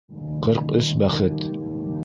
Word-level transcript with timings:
Ҡырк 0.47 0.73
өс 0.81 0.91
бәхет. 1.03 1.47